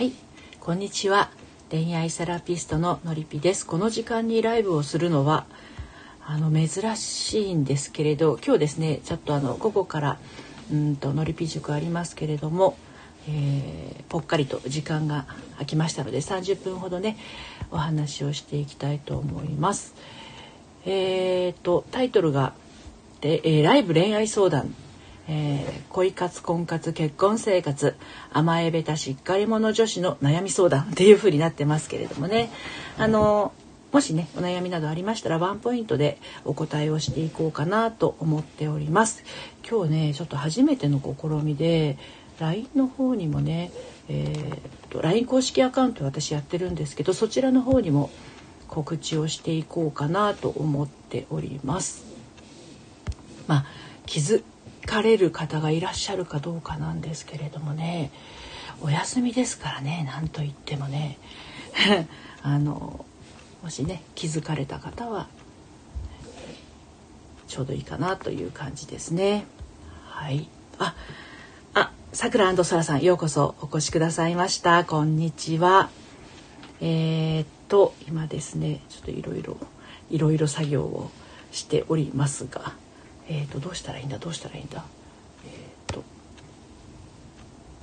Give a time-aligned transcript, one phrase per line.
[0.00, 0.12] はい。
[0.60, 1.28] こんにちは。
[1.70, 3.66] 恋愛セラピストののりぴです。
[3.66, 5.44] この時間にライブをするのは
[6.24, 10.18] あの珍しいんですけれど今日ですねちょっとあの午後から
[10.72, 12.78] うんとのりぴ塾ありますけれども、
[13.28, 15.26] えー、ぽっかりと時間が
[15.56, 17.18] 空きましたので30分ほどね
[17.70, 19.94] お話をしていきたいと思います。
[20.86, 22.54] えーと、タイトルが
[23.20, 24.74] で、えー、ライブ恋愛相談。
[25.32, 27.94] えー、恋活婚活結婚生活
[28.32, 32.50] 甘えべたしっかり者女子の悩み相談っていう風になってますけれどもね。
[32.98, 33.52] あの
[33.92, 39.22] もしねお悩みなどありましたらワンポイントでお答えをしていこうかなと思っております。
[39.68, 41.96] 今日ねちょっと初めての試みで
[42.40, 43.70] LINE の方にもね、
[44.08, 48.10] えーと、LINE 公式アカウント私やってるんですけどそちらの方にも
[48.66, 52.04] 告知をしていこうかなと思っております。
[53.46, 53.66] まあ
[54.06, 54.42] 気づ
[54.86, 58.10] かれる方がいらっしゃるかどうかなんですけれどもね
[58.80, 61.18] お休みですからね何と言ってもね
[62.42, 63.04] あの
[63.62, 65.28] もしね気づかれた方は
[67.50, 69.44] ちょうどいいかなという感じですね。
[70.06, 70.48] はい。
[70.78, 70.94] あ、
[71.74, 74.84] あ、さくらそらさんようこそお越しくださいました。
[74.84, 75.90] こんにちは。
[76.80, 79.56] えー、っと今ですねちょっといろいろ
[80.10, 81.10] いろいろ作業を
[81.50, 82.72] しておりますが。
[83.30, 84.18] えっ、ー、とどうしたらいいんだ？
[84.18, 84.84] どうしたらいいんだ？
[85.44, 86.02] えっ、ー、と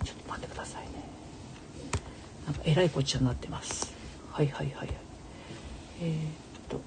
[0.03, 0.89] ちょっと待ってくださいね。
[2.45, 3.93] なんかえらいこっちゃになってます。
[4.31, 4.89] はいはいはいはい。
[6.01, 6.81] えっ、ー、とちょ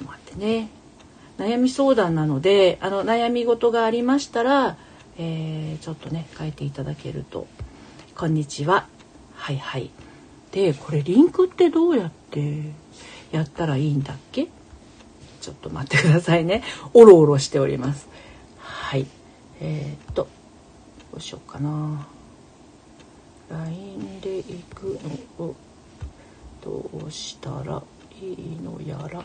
[0.00, 0.68] っと待ってね。
[1.38, 4.76] 悩み相談なのであの悩み事がありましたら、
[5.18, 7.46] えー、ちょっとね書いていただけると
[8.16, 8.86] 「こんにちは」
[9.36, 9.90] はいはい。
[10.52, 12.62] でこれリンクってどうやって
[13.30, 14.48] やったらいいんだっけ？
[15.42, 16.62] ちょっと待ってくださいね。
[16.94, 18.08] おろおろしております。
[18.58, 19.06] はい。
[19.60, 20.28] えー、っと
[21.10, 22.06] どうしようかな。
[23.50, 24.98] LINE で行く
[25.38, 25.56] のを
[26.62, 27.82] どうしたら
[28.22, 29.24] いいのやら。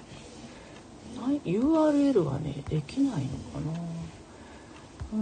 [1.45, 3.79] URL はねできないのかな。
[5.13, 5.17] うー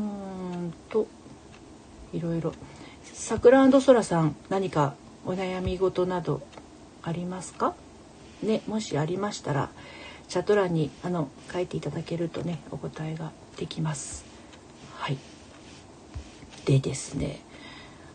[0.67, 1.07] んと
[2.13, 2.53] いろいろ。
[3.13, 4.95] 桜そらさん何か
[5.25, 6.41] お悩み事など
[7.03, 7.75] ありますか？
[8.41, 9.69] ねもしありましたら
[10.28, 14.25] チャット欄にあの書いていただけるとねお答えができます。
[14.96, 15.18] はい。
[16.66, 17.41] でですね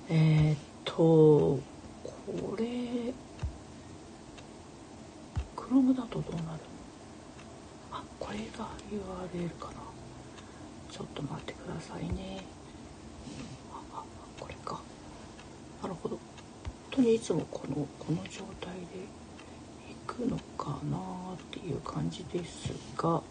[0.09, 1.61] えー、っとこ
[2.59, 2.65] れ
[5.57, 6.61] Chrome だとどうなる
[7.93, 9.75] あこれが URL かな。
[10.91, 12.45] ちょっと待ってくださいね。
[13.95, 14.03] あ
[14.39, 14.81] これか。
[15.83, 16.17] なるほど。
[16.17, 16.23] 本
[16.91, 19.07] 当にいつもこのこの状態で
[20.11, 21.01] くのかなっ
[21.51, 23.23] ていう感じですが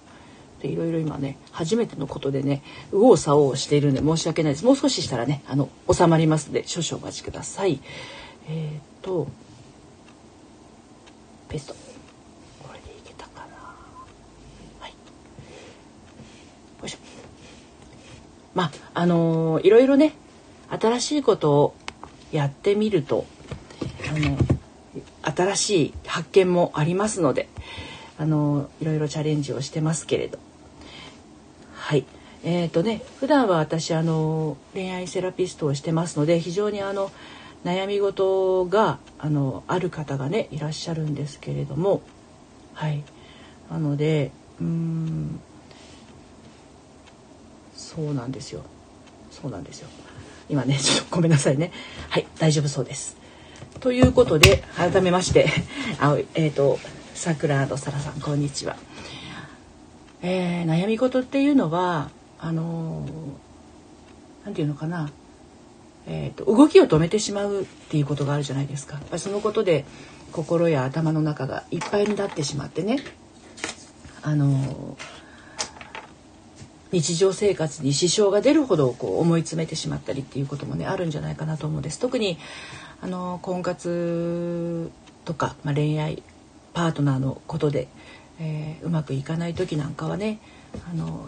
[0.62, 4.66] でいろいろ今ね初めてのことでね右往左往しているんで申し訳ないです。
[4.66, 7.80] もう少ししたらねあの収まりますので少々お待ちください。
[8.48, 9.28] えっ、ー、と
[11.48, 11.76] ペスト。
[12.68, 13.56] これでいけたかな。
[14.80, 14.92] はい。
[14.92, 14.96] よ
[16.86, 16.98] いしょ。
[18.54, 20.14] まああのー、いろいろね
[20.70, 21.76] 新しいことを
[22.32, 23.26] やってみると
[24.14, 24.38] あの
[25.22, 27.48] 新しい発見もありますので
[28.18, 30.40] あのいろいろチャレンジをしてますけれど。
[31.74, 32.06] はい。
[32.44, 37.12] えーとね普段は私あの恋愛セラピストをしてますので非常にあの
[37.66, 42.02] 悩み事があのある方がねいらっしゃるんですけれども。
[42.74, 43.04] はい。
[43.70, 45.40] なのでうん
[47.76, 48.64] そうなんですよ。
[49.32, 49.90] そうなんですよ。
[50.50, 51.72] 今ねちょっとごめんなさいね。
[52.10, 53.19] はい大丈夫そうです。
[53.80, 55.48] ということで改めまして
[56.00, 56.80] あえっ、ー、と
[57.14, 58.76] 桜とさらさんこんにちは。
[60.22, 62.10] えー、悩み事っていうのは
[62.40, 63.06] あの
[64.44, 65.12] 何、て言うのかな、
[66.08, 68.96] えーと、動きを止めてしまうっていうことがあるじゃないですか。
[68.96, 69.86] やっぱりそのことで
[70.32, 73.00] 心や頭の中がいっぱいになってしまってね
[74.22, 74.98] あの
[76.92, 82.00] 日常生活に支障が出るほどこう思い詰めてしまったりっていうこともねあるんじゃないかなと思うんです。
[82.00, 82.38] 特に
[83.02, 84.92] あの婚活
[85.26, 86.24] とか、まあ、恋愛
[86.74, 87.88] パートナーのことで、
[88.40, 90.40] えー、うまくいかない時なんかはね
[90.92, 91.28] あの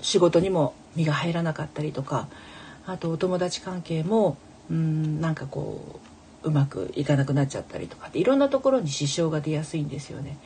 [0.00, 2.28] 仕事にも身が入らなかったりとか
[2.86, 4.36] あとお友達関係も
[4.70, 6.00] うんなんかこ
[6.44, 10.38] ううまくいかなくなっちゃったりとかっていろんなところに支障が出やすいんですよね。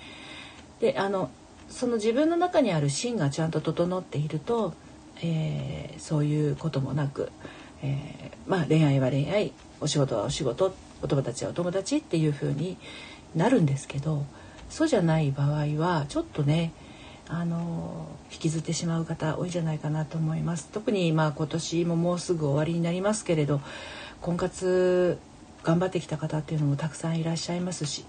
[0.81, 1.31] であの
[1.69, 4.75] その自分の中にある芯がちゃんと整っていると、
[5.23, 7.31] えー、そういうこともなく、
[7.83, 12.77] えー、まあ恋愛は恋愛お仕事はお仕事お友達はお友達っていう風に
[13.35, 14.25] なるんですけど
[14.69, 16.73] そうじゃない場合はちょっとね
[17.29, 20.69] あの引きずってしまう方多いんじゃないかなと思います。
[20.73, 23.61] 特にまあ今年ももうすぐ終わりになりますけれど
[24.21, 25.19] 婚活
[25.63, 28.05] 頑張ってきた方っていうのもたくさんいらっしゃいますし、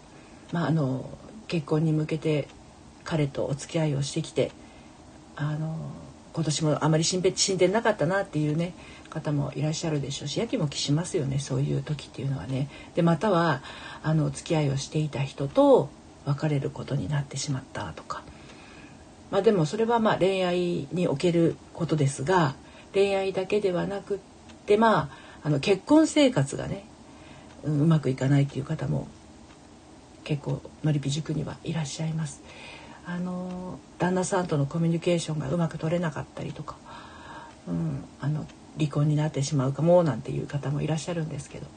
[0.51, 1.09] まあ、あの
[1.47, 2.47] 結婚に向けて
[3.03, 4.51] 彼とお付き合いをしてきて
[5.35, 5.77] あの
[6.33, 8.73] 今年もあまり進展なかったなっていうね
[9.09, 12.69] 方もいらっしゃるでしょうしやきもきしますよねそういう時っていうのはね。
[12.95, 13.61] でまたは
[14.03, 15.89] あの付き合いをしていた人と
[16.25, 18.23] 別れることになってしまったとか。
[19.29, 22.53] まあ、でもそれはまあ恋愛におけることですが
[22.93, 24.19] 恋愛だけではなくっ
[24.65, 25.09] てま
[25.43, 26.85] ああの結婚生活がね、
[27.63, 29.07] う、まくいかないっていう方も
[30.23, 32.41] 結構のりぴ塾にはいらっしゃいます。
[33.05, 36.77] あの旦那さんとのコミュニケーションがうまく取れなかったりとか、
[37.67, 38.45] うん、あの
[38.77, 41.67] 離婚になってしまうかもなんていう方もいらっしゃるんですけど。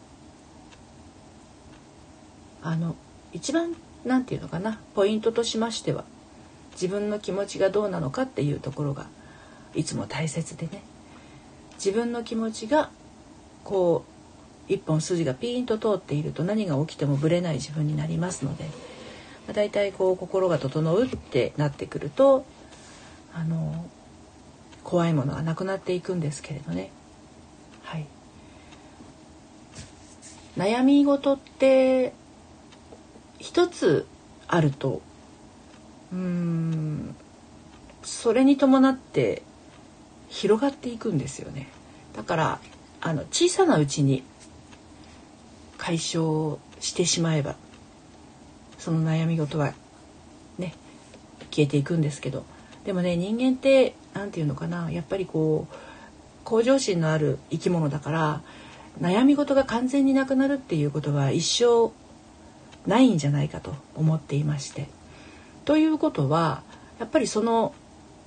[2.67, 2.97] あの
[3.35, 3.76] 一番
[4.06, 6.05] 何て言うのかなポイントとしましては
[6.73, 9.06] 自分の気持ちがどうなのかっていうところが
[9.75, 10.82] いつも大切でね。
[11.75, 12.91] 自分の気持ちが
[13.65, 14.05] こ
[14.69, 18.65] う一本筋がピーンと通っていると何が起きてもぶれない自分になりますので、
[19.52, 22.46] 大体こう心が整うってなってくると
[23.35, 23.85] あの
[24.82, 26.91] 怖いものがなくなっていくんですけれどね。
[27.82, 28.06] はい、
[30.56, 32.12] 悩み事って
[33.38, 34.06] 一つ
[34.46, 35.02] あると
[36.12, 37.14] うん
[38.02, 39.43] それに伴って
[40.29, 41.69] 広がっていくんですよね。
[42.14, 42.61] だから
[43.00, 44.23] あの小さなうちに
[45.76, 47.56] 解消してしまえば
[48.85, 49.73] その悩み事は
[50.59, 50.75] ね
[51.51, 52.45] 消えていくんですけど
[52.85, 55.75] でもね人間って何て言うのかなやっぱりこう
[56.45, 58.43] 向上心のある生き物だから
[59.01, 61.93] 悩み事が完全になくなるっていうことは一生
[62.87, 64.87] ないんじゃないかと思っていまして。
[65.65, 66.63] ということは
[67.01, 67.75] やっぱりその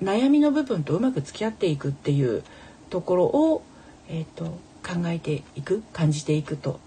[0.02, 2.44] 悩みの部分とうまく付き合っていくっていう
[2.90, 3.62] ところを、
[4.10, 4.46] えーと、
[4.84, 6.80] 考えていく感じていくと,、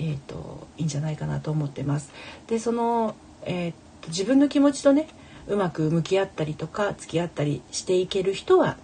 [0.00, 2.12] えーと、いいんじゃないかなと思ってます。
[2.48, 3.14] でその、
[3.44, 5.08] えーと自分の気持ちとね
[5.46, 8.76] うまく向き合ったりとか付き合ったりしていける人は、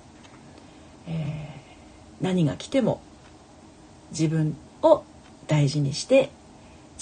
[1.08, 3.00] えー、何が来ても
[4.10, 5.04] 自分を
[5.46, 6.30] 大事にして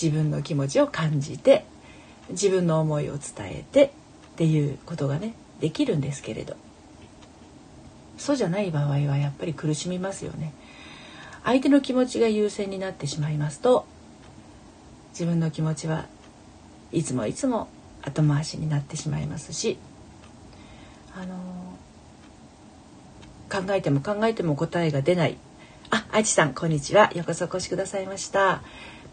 [0.01, 1.65] 自分の気持ちを感じて
[2.31, 3.91] 自分の思いを伝えてっ
[4.37, 6.57] ていうことがねできるんですけれど
[8.17, 10.53] そうじゃない場合はやっぱり苦しみますよね。
[11.43, 13.87] 相手の気持ちが優先になってしまいますと
[15.15, 16.07] 自分の気持ちは
[16.91, 17.69] いつもいつも
[18.03, 19.79] 後回しになってしまいますし
[21.17, 21.37] あの
[23.49, 25.37] 考えても考えても答えが出ない。
[25.91, 27.13] あ、あちさんこんにちは。
[27.15, 28.63] ようこそお越しくださいました。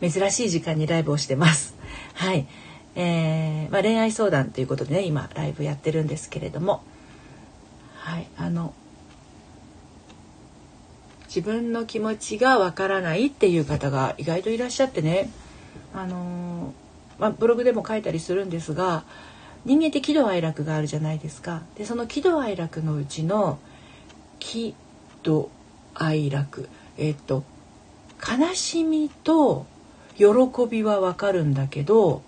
[0.01, 1.75] 珍しい時間にライブをしてます。
[2.15, 2.47] はい。
[2.95, 6.81] えー、まあ、恋愛相談ということでね今ライブやってるんですけれども。
[7.99, 8.27] はい。
[8.35, 8.73] あの
[11.27, 15.29] 自分の気持ちがわからないっていう方が意外といらっしゃってね。
[15.93, 16.73] あの
[17.19, 19.03] まあ、ブログでも書いたりするんですが
[19.65, 21.61] 人間って喜怒哀楽があるじゃないですか。
[21.75, 23.59] でその喜怒哀楽のうちの
[24.39, 24.73] 喜
[25.21, 25.51] 怒
[25.93, 26.67] 哀楽
[26.97, 27.43] えっと
[28.27, 29.67] 悲しみと
[30.15, 30.25] 喜
[30.69, 32.23] びはわかるんだけど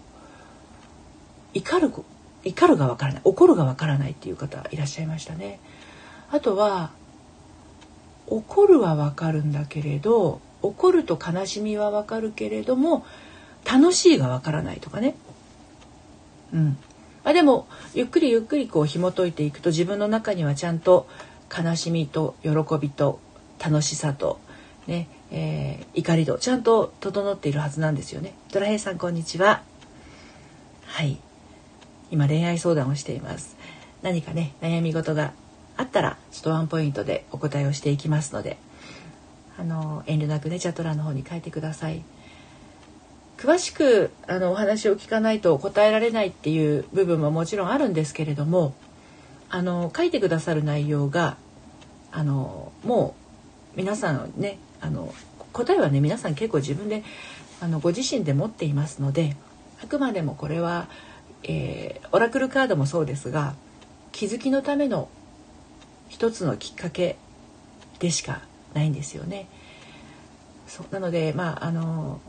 [1.56, 1.92] 怒る
[2.44, 5.60] 怒るがわからない怒るがわからないっていう方いらっしゃいましたね。
[6.32, 6.92] あとは
[8.28, 13.06] 怒るはわかるんだけれど怒ると悲しみはわかるけれども
[13.66, 15.16] 楽しいがわからないとかね。
[16.54, 16.78] うん。
[17.24, 21.08] あでもゆっくりゆっくりこう紐解いていくと自分の中にはちゃんと
[21.56, 23.20] 悲しみと喜びと
[23.64, 24.40] 楽しさと
[24.88, 28.34] ね、えー、怒りとちゃんと整っているはずなんですよね。
[28.52, 29.64] ドラヘイさんこんにちは。
[30.86, 31.18] はい。
[32.12, 33.56] 今恋愛相談をしています。
[34.02, 35.32] 何かね悩み事が
[35.78, 38.58] あったらちょっとワンポイントでお答えをしていきますので、
[39.58, 42.04] あの遠慮なくねチャット欄の方に書いてください。
[43.44, 48.74] 詳しくあのお話を聞かないと答えられないっていう部分ももちろんあるんですけれども
[49.50, 51.36] あの書いてくださる内容が
[52.14, 53.16] あのも
[53.74, 55.14] う皆さんねあの
[55.52, 57.04] 答えはね皆さん結構自分で
[57.60, 59.36] あのご自身で持っていますので
[59.84, 60.88] あくまでもこれは、
[61.44, 63.56] えー、オラクルカードもそうですが
[64.14, 65.10] 気づきのための
[66.08, 67.18] 一つのきっかけ
[68.00, 68.42] でしか
[68.74, 69.50] ないんですよね。
[70.66, 72.22] そうなのでまああの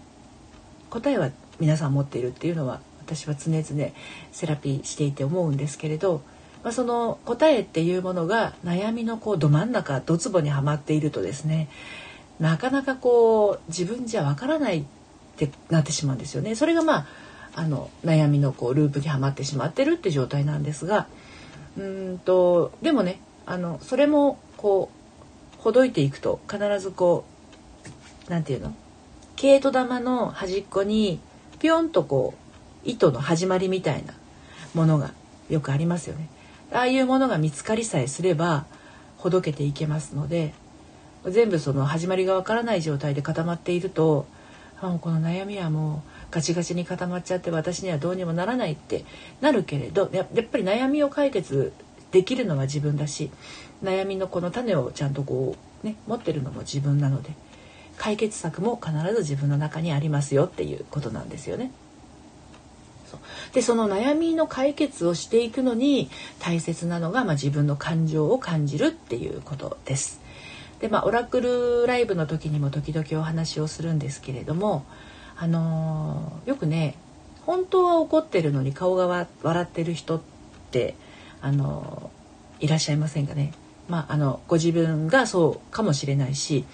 [0.94, 3.64] 答えは皆さん持っているっていうのは私は常々
[4.30, 6.22] セラピーしていて思うんですけれど、
[6.62, 11.68] まあ、その答えっていうものが悩みのこうど真ん中ドツボにはまっているとですね
[12.38, 14.84] なかなかこう自分じゃわからないっ
[15.36, 16.54] てなってしまうんですよね。
[16.54, 17.06] それがまあ
[17.56, 21.08] あの悩みのこうループにはまってしまってるって状態なんですが
[21.76, 24.90] うんとでもねあのそれもこ
[25.58, 27.24] うほどいていくと必ずこ
[28.28, 28.74] う何て言うの
[29.36, 31.20] 毛糸玉の端っこに
[31.58, 32.34] ピョンとこ
[32.84, 34.14] う糸の始まりみたいな
[34.74, 35.12] ものが
[35.48, 36.28] よくありますよね。
[36.72, 38.66] ああいうものが見つかりさえすれば
[39.18, 40.52] ほどけていけますので
[41.24, 44.26] 全部その始まりがわからない状態で固まっていると
[44.80, 49.04] あこの悩みはもうガチガチに固まっちゃって私にはどうにもならないって
[49.40, 51.72] なるけれどやっぱり悩みを解決
[52.10, 53.30] できるのは自分だし
[53.82, 57.30] 悩みのこの種をちゃんとこうね持ってるのも自分なので
[57.98, 61.70] 解決策も必ず自分の中にありますよっていうことなんですよね。
[63.52, 66.10] でその悩みの解決をしていくのに
[66.40, 70.20] 大切なのが、まあ、自分の感情を感じるっていうことです。
[70.80, 74.84] でまあオラクルライブの時にも時々お話をするんですけれども
[75.36, 76.96] あのー、よくね
[77.42, 80.20] 本当は怒ってるのに顔が笑ってる人っ
[80.70, 80.94] て
[81.40, 83.52] あのー、いらっしゃいませんかね。
[83.88, 86.64] まあ、あのご自分がそうかもしれないし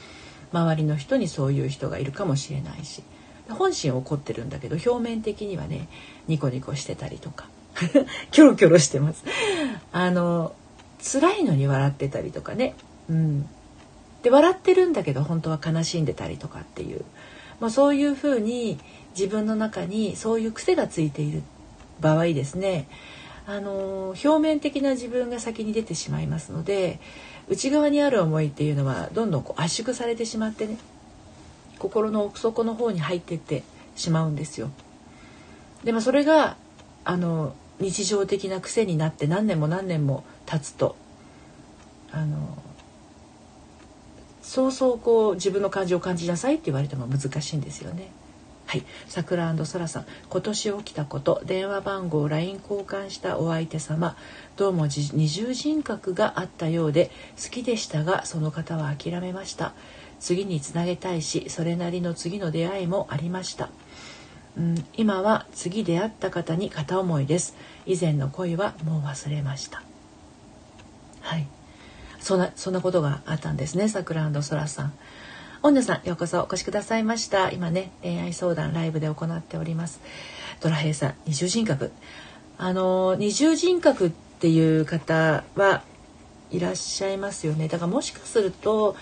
[0.52, 3.02] 周りの人にそういう人がいるかもしれないし。
[3.49, 5.88] 本心怒ってるんだけど表面的にはね
[6.28, 7.49] ニコニコしてたりとか。
[8.30, 9.25] キョロキョロしてます。
[9.92, 10.52] あの
[11.02, 12.75] 辛いのに笑ってたりとかね。
[13.09, 13.49] うん。
[14.23, 17.04] で笑ってるんだけど本当は悲しんでたりとかっていう、
[17.59, 18.78] まあ、そういうふうに
[19.19, 21.42] 自分の中にそういう癖がついている
[22.00, 22.87] 場合ですね。
[23.47, 27.00] あの表面的な自分が先に出てしまいますので
[27.49, 30.78] 内側にある思いっていうのはどんどんこう圧縮されてしまってね
[31.78, 33.62] 心の奥底の方に入ってって
[33.97, 34.70] しまうんですよ。
[35.82, 36.56] でもそれが
[37.04, 40.94] あの日常的な癖になって何年も何年も経つと
[42.12, 42.59] あの
[44.42, 48.11] そうそうこう自分の感情を感じなさいって言われても難しいんですよね。
[48.71, 50.07] はい、桜そらさん。
[50.29, 54.17] 今年起きたこと電話番号 LINE 交換したお相手様。
[54.57, 57.11] どうも二重人格があったようで
[57.43, 59.73] 好きでしたがその方は諦めました。
[60.21, 63.71] 次につなげたいしそれなりの次の出会いもありました、
[64.57, 67.57] うん、今は次出会った方に片思いです。
[67.87, 69.83] 以前の恋はもう忘れました。
[71.23, 71.49] はい。
[72.21, 74.93] そんなそんなことがあったんですね桜そらさん。
[75.62, 77.50] 恩田さんようこそお越しくださいました。
[77.50, 80.00] 今ね恋愛相談ライブで行っております。
[80.61, 81.93] ドラヘイさん二重人格。
[82.57, 85.83] あの二重人格っていう方は
[86.50, 87.69] いらっしゃいますよね。
[87.69, 88.97] だからもしかすると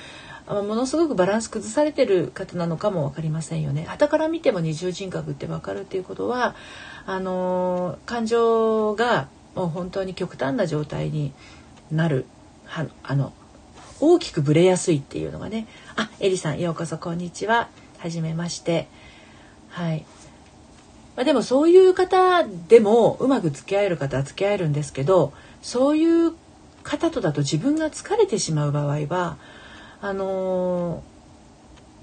[0.49, 3.85] ものすごくバランス崩されてる方なのかも分かりませんよね。
[3.87, 6.57] 傍から見ても二重人格って分かるっていうことは
[7.07, 11.33] あの感情がもう本当に極端な状態に
[11.93, 12.27] なる
[12.65, 13.33] はあの
[14.01, 15.67] 大きくぶれやすいっていうのがね。
[15.97, 17.69] あエリさんようこそこんにちは。
[17.99, 18.87] はじめまして。
[19.71, 20.05] はい、
[21.17, 26.33] まあ、でもそういう方でもうまく付き合える方は付き合えるんですけどそういう
[26.83, 29.37] 方とだと自分が疲れてしまう場合は
[30.01, 31.03] あの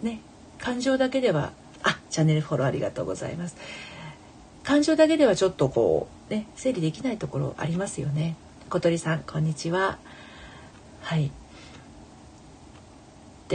[0.04, 0.22] ー、ね
[0.60, 3.56] 感情だけではあチャンネルフォローありがとうございます。
[4.64, 8.36] 感情だけではちょっとこうね整理できないところありますよね。
[8.70, 9.98] 小鳥さんこんにちは。
[11.02, 11.32] はい。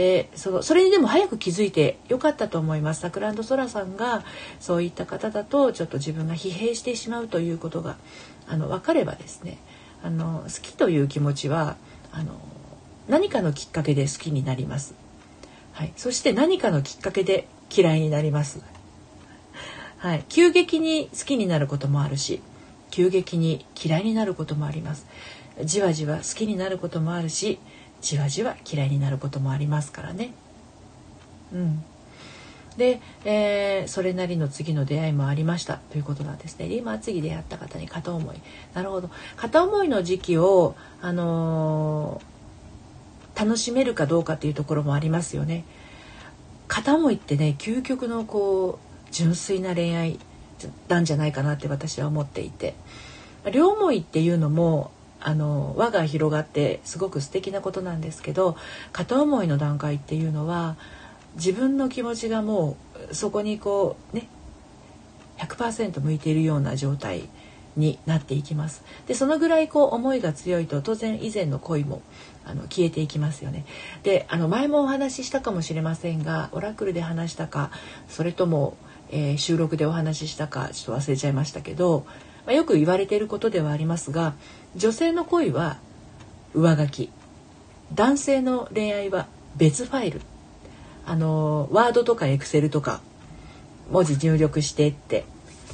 [0.01, 4.25] でそのそれにでも早く気づいてよかったと思います桜ソラさんが
[4.59, 7.97] そういった方だとちょっと自分が疲弊してしまうということが
[8.47, 9.59] あの分かればですね
[10.01, 11.77] あの好きという気持ちは
[12.11, 12.33] あの
[13.07, 14.95] 何かのきっかけで好きになります。
[15.73, 18.63] はい、そして何かのきっかけで嫌いになります。
[19.97, 22.41] はい、急激に好きになることもあるし、
[22.89, 25.05] 急激に嫌いになることもあります。
[25.63, 27.59] じわじわ好きになることもあるし、
[28.01, 30.33] じわじわ嫌いになることもありますからね。
[31.53, 31.83] うん。
[32.77, 36.67] で、えー、それなりの次の出会いもありましたということなんですね。
[36.73, 38.37] 今次出会った方に片思い。
[38.73, 39.09] なるほど。
[39.35, 42.21] 片思いの時期を、あの
[43.35, 45.63] 楽しめるかどうかっていうところもありますよね。
[46.67, 50.19] 片思いってね究極のこう純粋な恋愛
[50.87, 52.75] なんじゃないかなって私は思っていて
[53.51, 54.91] 両思いっていうのも
[55.21, 58.55] あの輪が広がってすごく素敵なことなんですけど
[58.91, 60.75] 片思いの段階っていうのは
[61.35, 62.77] 自分の気持ちがも
[63.11, 64.27] うそこにこうね
[65.37, 67.29] 100%向いているような状態
[67.75, 68.83] になっていきます。
[69.07, 72.01] でそのぐらいこう思いが強いと当然以前の恋も
[72.45, 73.65] あの消えていきますよね。
[74.03, 77.71] であの前もお話ししたかもしれませんがオラクルで話したか
[78.07, 78.75] それとも、
[79.09, 82.05] えー、収録でお話ししたかちょっと忘れちゃいましたけど、
[82.45, 84.33] まあ、よく言われていることではありますが
[84.75, 85.77] 女性の恋は
[86.53, 87.09] 上書き。
[87.93, 90.21] 男性の恋愛は別ファイル。
[91.05, 93.01] あのワードとかエクセルとか
[93.89, 95.25] 文字入力してって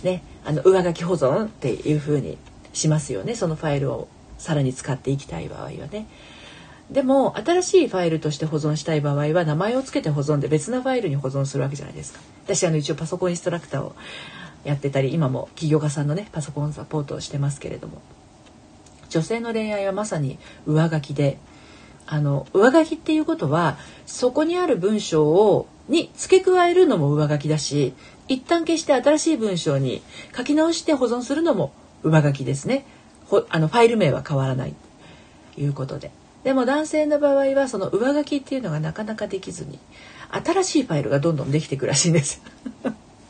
[0.04, 0.24] ね。
[0.44, 2.38] あの上書き保存っていう風に
[2.74, 3.36] しますよね。
[3.36, 4.08] そのファイルを
[4.40, 6.08] さらに使っていきたい場合はね。
[6.90, 12.22] でも新しいファイルとして保存したい場合は名前を付けて保存で別なファイルに保存するわけじゃないですか。
[12.46, 13.94] 私あの一応パソコンインストラクターを
[14.64, 18.02] やってたり今も起業家さんのねパソコンサポートをしてますけれども。
[19.10, 21.38] 女性の恋愛はまさに上書きで
[22.06, 27.94] あの上書きっていうことはそこにある文章をに付け加えるのも上書きだし
[28.28, 30.02] 一旦消して新しい文章に
[30.36, 31.72] 書き直して保存するのも
[32.04, 32.86] 上書きですね。
[33.50, 34.74] あのファイル名は変わらない。
[35.56, 36.12] ということで。
[36.44, 39.80] でも男性の場合はその上書きっていうのがなかなかできずに
[40.32, 42.42] 新しいファイルがどんどんできていくらしいんです。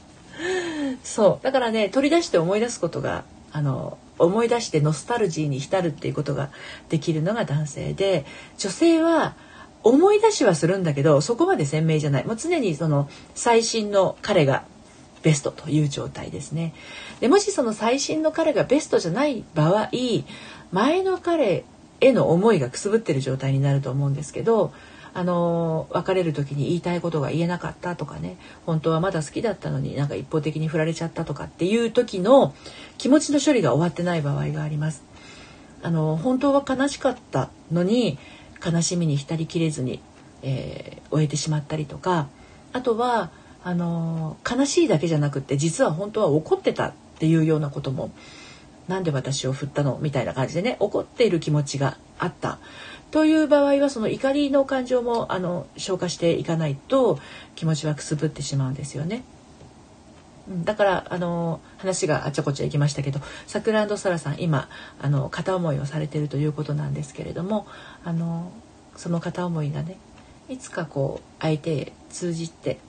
[1.04, 1.44] そう。
[1.44, 6.50] だからね取り出して思い出すことがあの思い出してノスタルジーに浸るっていうことが
[6.90, 8.26] できるのが男性で
[8.58, 9.36] 女性は
[9.84, 12.26] 思い出しはするんだけどそこまで鮮明じゃない。
[12.26, 14.66] もう常にその最新の彼が
[15.24, 16.74] ベストという状態ですね。
[17.20, 19.90] でもしその最新の彼がベストじゃない場合
[20.72, 21.64] 前の彼
[22.00, 24.74] への思いがくすぶってる状態になると思うんですけど
[25.18, 32.54] あの別れる時に言いたいことが言えなかったとかね本当はまだ好きだったのになんか一方的に振られちゃったとかっていう時の
[33.00, 35.04] 気持ちの処理が終わってない場合があります。
[35.82, 38.20] あの本当は悲しかったのに
[38.64, 40.02] 悲しみに浸りきれずに、
[40.44, 42.28] えー、終えてしまったりとか
[42.72, 43.32] あとは
[43.64, 48.12] あの悲しいだけじゃなくって実は本当は怒ってたっていうようなことも
[48.88, 52.60] なんで私を振ったのみたいな感じでね怒っている気持ちがあった
[53.12, 57.20] という場合はその怒りの感情もあの消化していかないと
[57.56, 59.24] 気持ちはくすぶってしまうんですよね。
[60.64, 64.70] だからあの話があちゃこちゃいきましたけどさくらサラさん今
[65.02, 67.68] あの片思いをされてるということなんですけれども
[68.06, 68.52] あの
[68.96, 69.98] その片思いがね
[70.48, 72.80] いつかこう相手へ通じて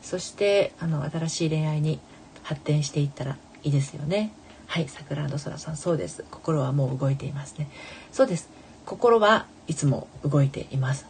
[0.00, 1.98] そしてあの新しい恋愛に
[2.44, 4.32] 発展していったらいいですよね。
[4.66, 6.24] はい、さくらサラさんそうです。
[6.30, 7.68] 心はもう動いていますね。
[8.12, 8.57] そうです。
[8.88, 11.04] 心はいつも動いています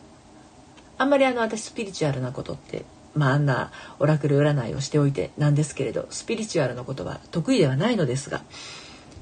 [0.99, 8.43] あんまりあの私スピリチュアルなことってまあ、あんなオラクル占いをしておいてなんですけれどスピリチュアルのことは得意ではないのですが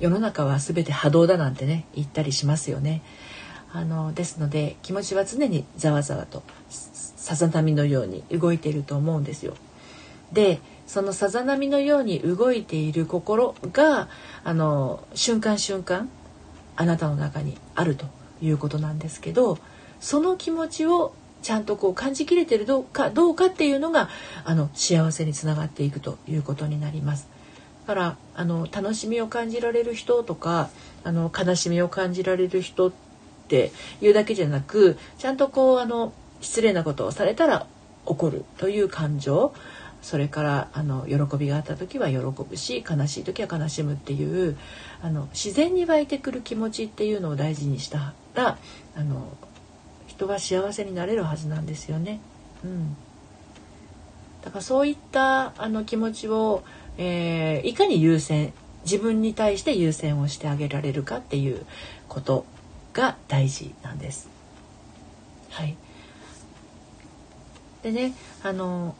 [0.00, 3.02] 世の中は全て波動だなんてね言ったりしますよね。
[3.72, 6.42] あのですので気持ちは常にざわざわと
[6.76, 9.54] さざ波のように動いていると思うんですよ。
[10.32, 14.08] でそのさざ波のように動いている心が
[14.44, 16.10] あの瞬間瞬間
[16.76, 18.06] あなたの中にあると
[18.42, 19.58] いうことなんですけど
[20.00, 24.08] その気持ちをちゃんとこう感じきれてるどうかどうかっていうのが
[24.44, 27.28] あの幸せにつながっていくということになります。
[27.86, 30.70] だからあの楽しみを感じられる人とか
[31.04, 32.92] あの悲しみを感じられる人っ
[33.46, 33.70] て
[34.00, 37.66] いうだけじゃなくちゃんとこうあの失礼なことをされたら
[38.04, 39.54] 怒るという感情
[40.06, 44.56] それからあの喜びがあった時は喜ぶし悲しい時は悲しむっていう
[45.02, 48.56] あの自然に湧いてくる気持ちっていうのを大事にしたら
[48.94, 49.36] あの
[50.06, 52.20] 人は幸せになれるはずなんですよね。
[52.64, 52.96] うん、
[54.44, 56.62] だからそういったあの気持ちを、
[56.98, 58.52] えー、いかに優先
[58.84, 61.66] 自分に対して優先をしてあげられるかっていう
[62.08, 62.46] こと
[62.92, 64.28] が大事なんです。
[65.50, 65.76] はい、
[67.82, 68.14] でね
[68.44, 68.94] あの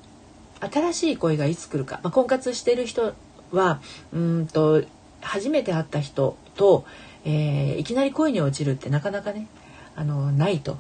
[0.61, 3.15] 新しい恋がいつ来るか、まあ、婚活してる人
[3.53, 3.81] は
[4.13, 4.83] うんと
[5.21, 6.85] 初めて会った人と、
[7.25, 9.49] えー、いきなり恋に落ちるってなかなかね
[9.95, 10.79] あのないと。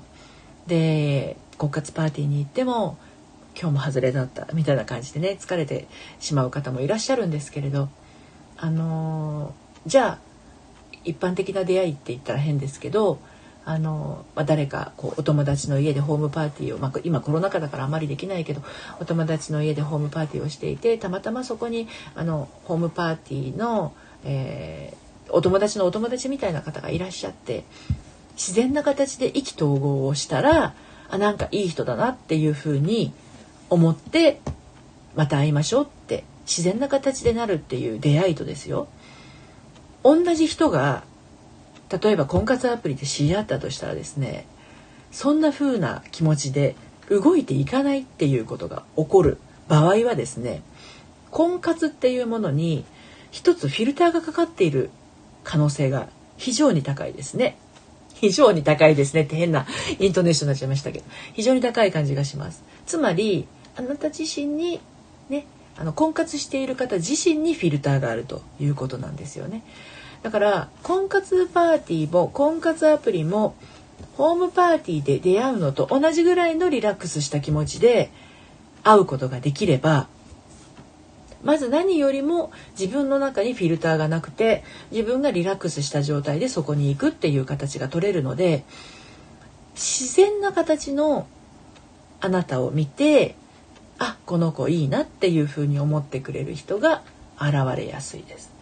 [0.66, 2.98] で婚活パーティーに行っても
[3.58, 5.86] 今日も外れだったみたいな感じでね疲れて
[6.20, 7.88] しまう方もいらっしゃるんですけれど
[8.56, 10.18] あのー、じゃあ
[11.04, 13.20] 一般的な出会いって言ったら変ですけど
[13.66, 18.62] あの、まあ、誰かこうお友達の家でホームパーティーを、まあ、今コロナ禍だからあまりできないけど
[19.00, 23.92] お友達の家でホームパーティーをしていてたまたまそこにあのホームパーティーの、
[24.24, 27.64] えー、お友達のお友達みたいな方がいらっしゃって
[28.36, 30.74] 自然な形で意気投合をしたら
[31.08, 33.12] あなんかいい人だなっていうふうに
[33.68, 34.40] 思って
[35.16, 38.86] また会いましょうって自然な形でなるっていう出会いとですよ。
[40.04, 41.02] 同じ人が
[41.90, 44.46] 例えば婚活アプリで知り合ったとしたらですね
[45.12, 46.74] そんな風な気持ちで
[47.08, 50.62] 動いていかないっていうことが起こる場合はですね
[51.30, 52.84] 婚活っていうものに
[53.30, 54.90] 一つフィルターがかかっている
[55.44, 57.56] 可能性が非常に高いですね。
[58.14, 59.66] 非常に高いですねって変な
[59.98, 62.62] イントネーションになっちゃいましたけど非常に高い感じがします。
[62.86, 63.46] つまり
[63.76, 64.80] あなた自身に
[65.28, 65.46] ね
[65.76, 69.62] あの婚活している方自身にフィルターがあるということなんですよね。
[70.26, 73.54] だから婚活パーティーも婚活アプリも
[74.16, 78.10] ホームパーティーで出会うのと同じぐらいのリラックスした気持ちで
[78.82, 80.08] 会うことができれば
[81.44, 88.64] まず何よりも自分の中にフィルターがなくて自分がリラックスした状態でそこに行くっていう形が取れるので
[89.76, 91.28] 自然な形の
[92.20, 93.36] あなたを見て
[94.00, 97.04] あこの子いいなっていうふうに思ってくれる人が
[97.38, 98.55] 現れやすいです。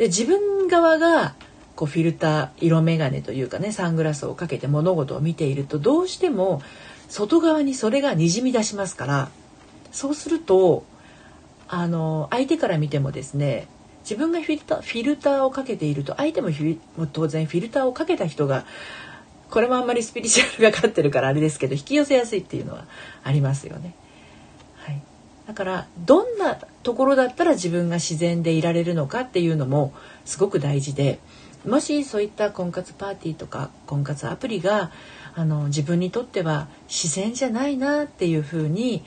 [0.00, 1.34] で自分側が
[1.76, 6.62] こうフィルター色眼鏡というかねサングラスをかけて物事を見ているとどうしても
[7.10, 9.28] 外側にそれがにじみ出しますから
[9.92, 10.84] そうすると
[11.68, 13.68] あの相手から見てもですね
[14.00, 16.48] 自分がフィルターフィルターをかけていると相手も
[17.12, 18.64] 当然フィルターをかけた人が
[19.50, 22.86] これもあんまりスピリチュアルがかってるからあれですけど引き寄せやすいっていうのは
[23.22, 23.94] ありますよね。
[25.50, 29.92] だからどんなところだったら自分が自然でいられるのかっていうのも
[30.24, 31.18] すごく大事で
[31.66, 34.92] もしそういった婚活パーティーとか婚活アプリが
[35.34, 39.02] あの自分にとっては自然じゃないなっていうふうに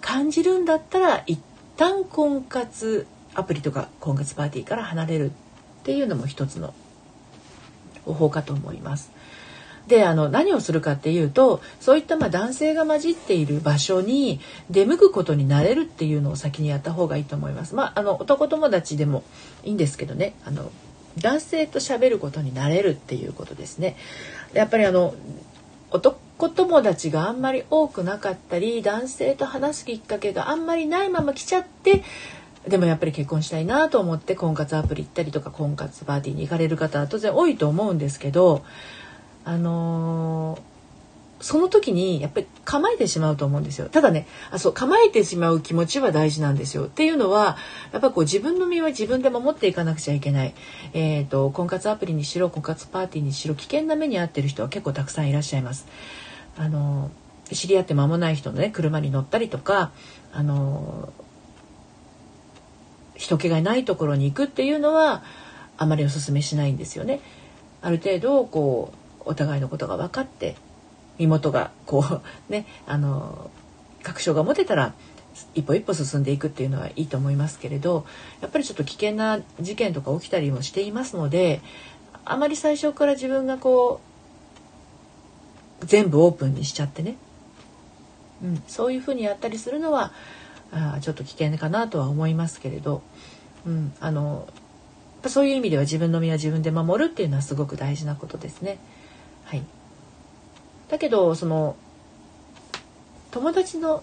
[0.00, 1.40] 感じるんだったら一
[1.76, 5.30] 旦婚活アプリとか婚活パーティーから離れるっ
[5.84, 6.74] ていうのも一つの
[8.04, 9.12] 方法かと思います。
[9.86, 17.74] であの何をするかっていうとそういったまあ男性が混じっている場所に出向くことになれるっていうのを先にやった方がいいと思います。
[17.74, 19.22] まあ、あの男友達でも
[19.64, 20.70] いいんですけどねあの
[21.18, 23.96] 男性と喋ることになれるっていうことですね。
[24.52, 25.14] やっぱりあの
[25.90, 26.18] 男
[26.48, 32.02] 友達があんまり多くなかったり男性と話すきっかけがあんまりないまま来ちゃって
[32.68, 38.64] でもやっぱり結婚したいなと思って婚活アプリ行ったりとか婚活パーティーに行かれる方は当然多いと思うんですけど
[39.46, 43.88] あのー、その時にやっぱり構えてしまうと思うんですよ。
[43.88, 46.86] ただね、あそう構えてしまう気持ちは大事なんですよ。
[46.86, 47.56] っていうのは
[47.92, 50.54] やっぱこう自分の身は自分で守っていかなくちゃいけない。
[50.94, 55.86] えっ、ー、と婚活アプリにしろ婚活パーティーにしろ危険な目に遭ってる人は結構たくさんいらっしゃいます。
[56.58, 59.92] あのー、知り合って間もない人のね車に乗ったりとか
[60.32, 61.12] あの
[63.14, 65.22] 人気がないところに行くっていうのは
[65.76, 67.20] あまりお勧めしないんですよね。
[67.82, 70.56] ある程度こうお互いのことが分かって
[71.18, 73.50] 身元がこう ねあの
[74.02, 74.94] 確証が持てたら
[75.54, 78.06] 一歩一歩進んでいくっていうのはいいと思いますけれど
[78.40, 81.60] やっぱりちょっと危険な事件とか起きたりもしていますので
[82.24, 84.00] あまり最初から自分がこ
[85.82, 87.16] う全部オープンにしちゃってね、
[88.42, 90.12] うん、そういうふうにやったりするのは
[90.72, 93.02] あちょっと危険かなとは思いますけれど、
[93.66, 94.48] うん、あの
[95.26, 98.78] そういう意味では自分の身は自分で守るっていうのはすごく大事なことですね。
[99.46, 99.64] はい、
[100.88, 101.76] だけどその
[103.30, 104.02] 友達の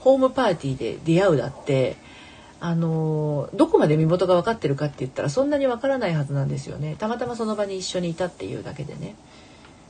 [0.00, 1.96] ホームパーティーで出会うだって
[2.58, 6.94] あのどこまで身元が分かってるかって言ったらそんなに分からないはずなんですよね。
[6.96, 9.16] たまたまその場に一緒にいたっていうだけでね。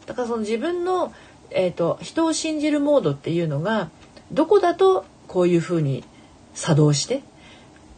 [0.07, 1.13] だからその自分の、
[1.51, 3.91] えーと、人を信じるモードっていうのが
[4.33, 6.03] どこだとこういうふうに
[6.55, 7.23] 作動して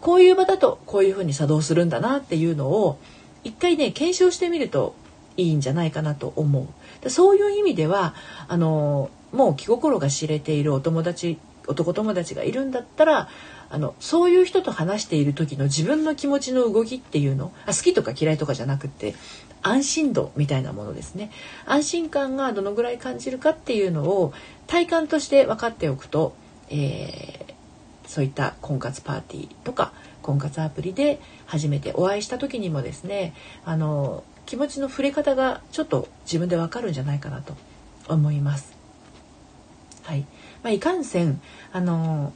[0.00, 2.98] こういう場だとこういうふうに作動するんだなっていうのを
[3.42, 4.94] 一回ね検証してみると
[5.36, 6.68] いいんじゃないかなと思
[7.04, 7.10] う。
[7.10, 8.14] そういう意味では
[8.48, 13.28] あのもう気心が知れているお友達男友達がいるんだったら
[13.70, 19.14] あのそういう人と話している時の自分の気持ちの動きっていうのあ好きとか嫌いとかじゃなくて
[19.62, 21.30] 安心度みたいなものですね
[21.66, 24.32] 安心感がどのぐらい感じるかっていうのを
[24.66, 26.36] 体感として分かっておくと、
[26.68, 29.92] えー、そういった婚活パーティーとか
[30.22, 37.54] 婚活アプリで初めてお会いした時にもですねあの気持ちの触れ方がちょっと自分でわかるんじゃないかなと
[38.08, 38.74] 思います。
[40.02, 40.26] はい
[40.62, 41.40] まあ、いかんせん
[41.72, 42.32] あの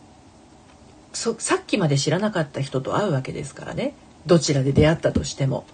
[1.12, 3.94] さっきまで知らなかった人と会うわけですからね
[4.26, 5.66] どちらで出会ったとしても、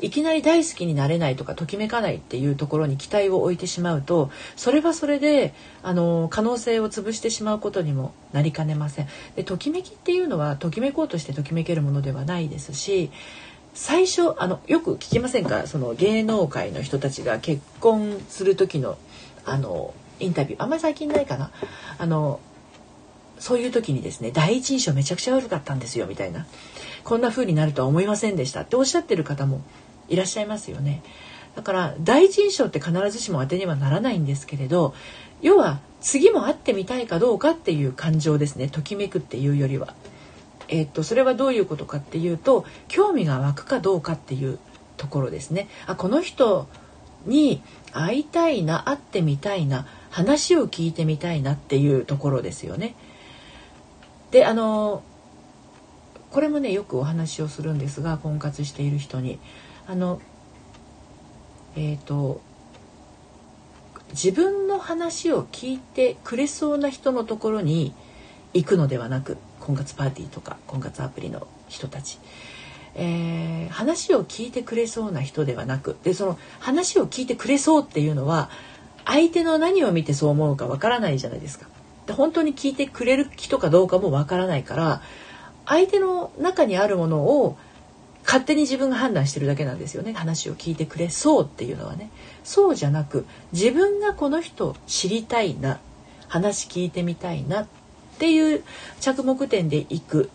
[0.00, 9.08] うん、いきなり大好きになれないとかときめかないっていうところに期待を置いてしまうとそれはそれであの可能性を潰してしまうことにもなりかねません。
[9.36, 13.10] でときめきっていうのはときめこうとしてときめけるものではないですし
[13.74, 15.66] 最初あのよく聞きませんか？
[15.66, 18.96] その芸能界の人たちが結婚する時の
[19.44, 20.62] あのインタビュー。
[20.62, 21.50] あんまり最近ないかな？
[21.98, 22.40] あの
[23.38, 26.46] そういう時にですね第一印象めちゃくちゃ悪かったんですよみたいな。
[27.02, 28.60] こんな風になるとは思いませんでした。
[28.60, 29.60] っておっしゃってる方も
[30.08, 31.02] いらっしゃいますよね。
[31.56, 34.94] だから第一印象って必ずしも当てにはならないんですけれど
[35.40, 38.68] 要は次も会ってみたいかどうかっていう感情ですね。
[38.68, 39.94] ときめくっていうよりは。
[40.68, 44.58] え、っとそれはどういうことかっていうと興味が湧くかどうかっていう
[44.96, 45.68] ところですね。
[45.86, 46.68] あこの人
[47.26, 52.94] に会いたいな会ってみたいな話を聞いてみたいなっていうところですよね。
[54.30, 55.02] であの
[56.30, 59.38] これもねよくお話をするんですが婚活している人に
[59.86, 60.20] あの
[61.76, 62.40] えっ、ー、と
[64.10, 67.94] 自分の話を聞いてくれそうな人のところに
[68.52, 72.18] 行くのではなく婚活パーティーとか婚活アプリの人たち。
[72.96, 78.50] えー、話を聞いてくれそうな人ではなくでその話を聞いてくれそうっていうのは
[79.04, 81.66] 相手の何を見てそう思うかわからないじゃないですか。
[82.06, 85.02] で本当に聞いてくれる人かどうかもわからないから
[85.66, 87.56] 相手の中にあるものを
[88.24, 90.12] 勝手に自分が判断してるだけなんですよね。
[90.12, 92.10] 話を聞いてくれそうっていうのはね。
[92.44, 95.80] そうじゃなく自分がこの人知りたいな
[96.28, 97.66] 話聞いてみたいなっ
[98.14, 98.64] っていう
[99.00, 100.30] 着目点でいく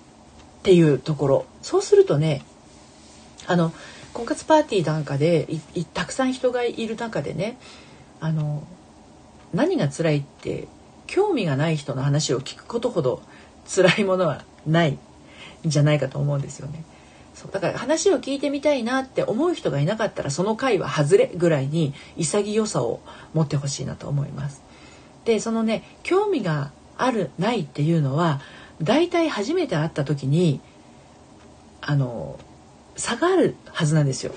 [0.60, 2.44] っていうところそうするとね
[3.48, 3.74] あの
[4.14, 5.48] 婚活パーティーなんかで
[5.94, 7.58] たくさん人がいる中でね
[8.20, 8.64] あの
[9.54, 10.68] 何が辛いって
[11.08, 13.22] 興味がない人の話を聞くことほど
[13.68, 15.00] 辛いものはないん
[15.66, 16.84] じゃないかと思うんですよね。
[17.34, 23.00] そうだから話を聞いてみたいなって思う人がいなかったらその回は外れぐらいに潔さを
[23.34, 24.62] 持ってほしいなと思います。
[25.24, 28.42] でそのね興味があるないっていうのは
[28.82, 30.62] 大体初めて会った時に
[31.82, 32.40] あの
[32.96, 34.34] 差があるはずなんですよ。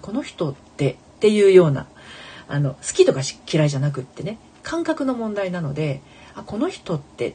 [0.00, 1.86] この人ってっていうような
[2.48, 3.20] あの好きとか
[3.52, 6.00] 嫌いじゃなくってね感覚の問題なので
[6.34, 7.34] あこの人って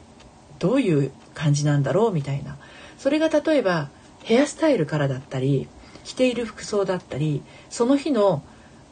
[0.58, 2.56] どういう感じなんだろうみたいな
[2.98, 3.88] それが例えば
[4.22, 5.68] ヘアスタイルからだったり
[6.04, 8.42] 着ている服装だったりその日の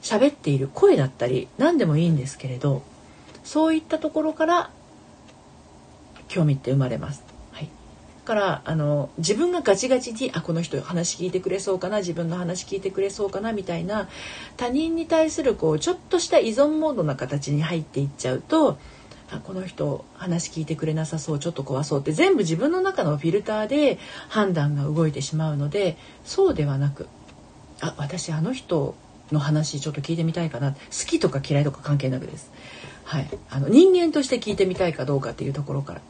[0.02, 2.82] 喋っている声だったり何でもいいんですけれど
[3.44, 4.70] そういったところから
[6.28, 7.22] 興味って生まれます。
[7.52, 7.68] はい、
[8.24, 14.08] からあの自分がガチガチにあこの人話聞いてくれそうかな自分の話聞いてくれそうかなみたいな
[14.56, 18.78] 他人に対するこうちょっとした依存モードな形に入っていっちゃうと
[19.30, 27.08] あこの人話聞いてくれなさそうちょっと怖そうって全部自分の中のフィルターで判断が動いてしまうのでそうではなく
[27.80, 28.94] あ私あの人
[29.32, 32.50] の話ちょっと聞いてみたいかな好きとか嫌いとか関係なくです。
[33.04, 36.00] はい、あの人間として聞いてみたいかどうかっていうところから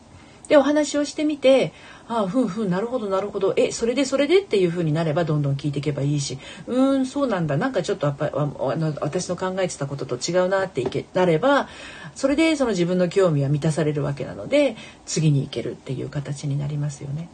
[0.49, 1.73] でお話をしてみて
[2.09, 3.53] ああふんふんなるほどなるほど。
[3.57, 6.39] えそれでそれでっていうふうになればどんどん聞いていけばいいし。
[6.67, 7.59] うーんそうなんだ。
[7.59, 11.69] なんかちょっとやっぱあの私の考えてたことと違うなっていけなれば
[12.15, 17.29] それでその自分の興味は満たされるわけなので次に行けるっていう形になりますよね。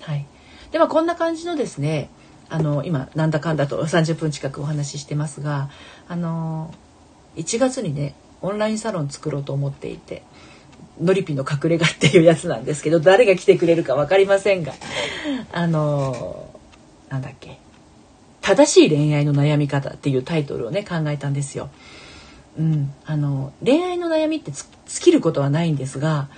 [0.00, 0.26] はい、
[0.72, 2.10] ではこんな感じのですね
[2.50, 5.70] あの今なんだかんだと30分近くお話ししてますが
[6.08, 6.74] あの
[7.36, 10.22] 1月にねオンラインサロン作ろうと思っていて。
[11.02, 14.72] のりぴの隠れ家っていうやつなんですけど誰が来てくれるか分かりませんが
[15.52, 16.48] あの
[17.08, 17.58] なんだっけ
[18.40, 21.70] 正しい恋愛の悩み方っていうタイトルをね考えたんですよ。
[22.58, 26.28] うん、あの恋愛の悩みって尽きることはないんですが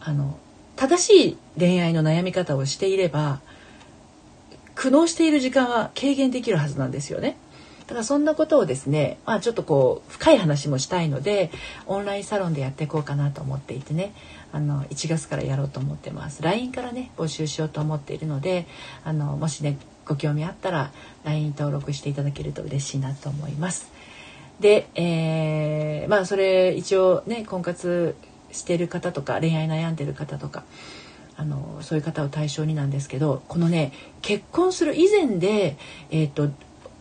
[0.00, 0.38] あの
[0.76, 3.40] 正しい恋愛の悩み方をしていれば
[4.74, 7.36] 苦悩している時間は軽減できるはずなんですよね。
[7.90, 11.50] だからそんなことをですね、まあ、ちょっとこう深い話もしたいので
[11.86, 14.14] オンラインサロンでやっていこうかなと思っていてね
[14.52, 18.66] あの1月からやろうと思ってます LINE からね募集しようと思っているので
[19.02, 20.92] あのもしねご興味あったら
[21.24, 23.90] LINE 登録していただけると嬉しいなと思います。
[24.60, 28.14] で、えー、まあそれ一応ね婚活
[28.52, 30.62] してる方とか恋愛悩んでる方とか
[31.36, 35.76] あのそういう方を対象になんですけどこのね結婚する以前で、
[36.12, 36.50] えーと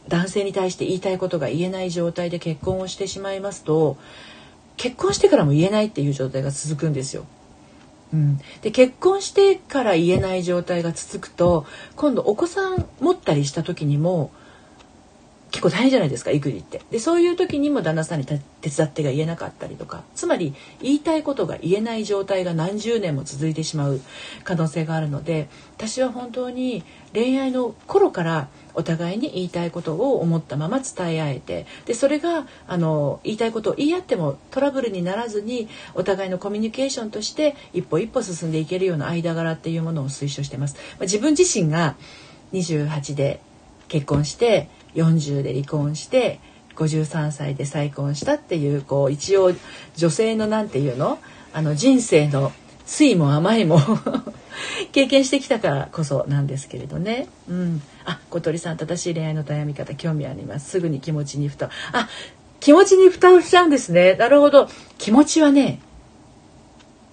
[0.10, 3.98] 男性に対して言いたいことが言えない状態で結婚をしてしまいますと
[4.78, 7.26] 結婚してからも言えないっていう状態が続くんですよ。
[8.12, 14.32] うん、で結婚してから言えない状態が続くと今度お子さん持ったりした時にも
[15.52, 16.82] 結構大変じゃないですか育児って。
[16.92, 20.04] でそういう時にも旦那さんに手伝ってが言えなかったりとか。
[20.16, 24.00] つまり言いたいことが言えない状態が何十年も続いてしまう
[24.44, 28.48] 可能性があるので私は本当に恋愛の頃から
[28.80, 40.76] お互いに言いたいことを思ったまま伝え合えてでそれがあの言いたいことを言い合ってもトラブルにならずにお互いのコミュニケーションとして一歩一歩進んでいけるような間柄っていうものを推奨してます。
[40.92, 41.98] まあ、自分自身が
[42.54, 43.42] 28で
[43.90, 46.40] 結婚して40で離婚して
[46.76, 49.52] 53歳で再婚したっていうこう一応
[49.98, 51.20] 女性の何て言うの？
[51.52, 52.54] あの人生の
[52.86, 53.80] 酸いも甘いも
[54.92, 57.28] 経験してきたからこそなんですけれどね。
[57.50, 60.70] うん、あ小鳥さん正しい恋愛の悩み方興味あります。
[60.70, 62.10] すぐに気持ちに蓋あ
[62.60, 64.16] 気持ちに蓋をしちゃうんですね。
[64.16, 64.68] なるほど。
[64.98, 65.80] 気持ちはね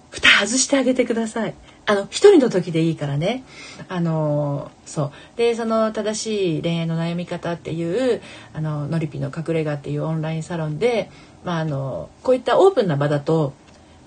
[0.09, 1.53] 蓋外してあげてください。
[1.85, 3.43] あの一人の時でいいからね。
[3.87, 5.11] あのそう。
[5.37, 8.21] でその正しい恋愛の悩み方っていう
[8.53, 11.09] あののりぴの隠れ家っていうオンラインサロンで、
[11.45, 13.53] まあ、あのこういったオープンな場だと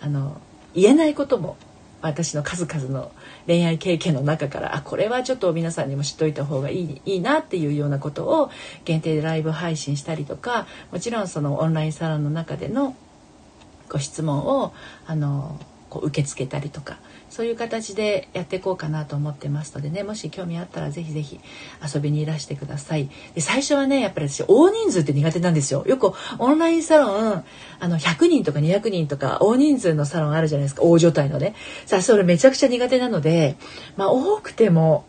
[0.01, 0.41] あの
[0.75, 1.57] 言えないことも
[2.03, 3.13] 私の数々の
[3.51, 8.49] 恋愛経験の中からあこれはちょっと皆さんにも知っといた方がいいいいなっていうようなことを
[8.85, 12.95] 限定でライブ配信したりとかもちろんそのオンラインサロンの中での
[13.89, 14.73] ご質問を
[15.05, 15.59] あの
[15.89, 17.01] こう受け付けたりとか
[17.31, 21.41] そういう形でやっていこうかなと思ってますのでねもし興味あったらぜひぜひ
[21.95, 23.09] 遊びにいらしてください。
[23.35, 25.85] で最初はねやっぱり私大人数って苦手なんですよ。
[25.87, 27.45] よくオンラインサロン
[27.79, 30.83] あの100人とか200人とか大人数のサロンあるじゃないですか。
[30.83, 31.55] 大所帯のね。
[31.87, 33.57] さあそれめちゃくちゃ苦手なので
[33.97, 35.05] まあ多くても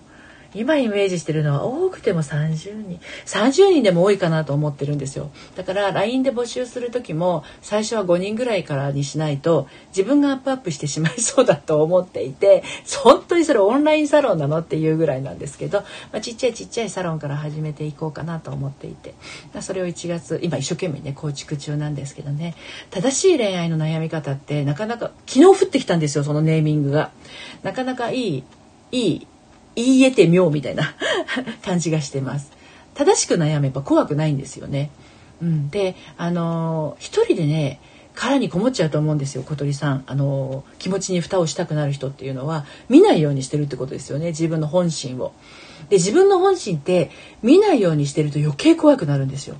[0.53, 2.99] 今イメージしてるのは多くても30人。
[3.25, 5.31] 30人でも多いかなと思ってるんですよ。
[5.55, 12.63] だから LINE で募集する時も最初は5人ぐらいからにしないと自分がアップアップしてしまいそうだと思っていて
[13.03, 19.13] 本当にそれオンラインサロンなのっていうぐらいなんですけど、まあ、ちっちゃいちっちゃいサロンから始めていこうかなと思っていて、
[19.61, 22.55] それを1月今一生懸命ね構築中なんですけどね。
[22.89, 27.11] 正しい恋愛の悩み方ってなかなか昨日降ってきたんですよそのネーミングが。
[27.63, 28.43] なかなかいい
[28.91, 29.27] いい
[29.75, 30.93] 言い得て妙みたいな
[31.63, 32.51] 感じがしてます。
[32.93, 34.89] 正しく悩めば怖くないんですよね。
[35.41, 37.79] うん、で、あのー、一人でね、
[38.13, 45.33] 殻にこもっちゃうと思うんですよ小鳥さんあの気持ちに蓋をしたくなる人っていうのは見ないようにしてるってことですよね自分の本心を。
[45.89, 47.09] で自分の本心って
[47.41, 49.55] 見ないようにしてると余計怖くなるんですよ。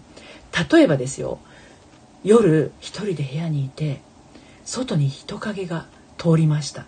[0.71, 1.39] 例えばですよ
[2.23, 4.01] 夜一人で部屋にいて
[4.65, 6.85] 外に人影が通りました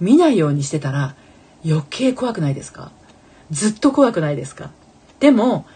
[0.00, 1.16] 見ないようにしてたら
[1.64, 2.92] 余計怖くないですか？
[3.50, 4.70] ずっと怖くないですか？
[5.20, 5.66] でも